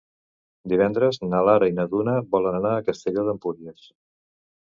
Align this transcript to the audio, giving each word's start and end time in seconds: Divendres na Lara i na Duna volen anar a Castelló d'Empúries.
Divendres 0.71 1.19
na 1.33 1.41
Lara 1.49 1.67
i 1.71 1.75
na 1.81 1.85
Duna 1.91 2.15
volen 2.37 2.59
anar 2.61 2.73
a 2.79 2.85
Castelló 2.87 3.27
d'Empúries. 3.27 3.85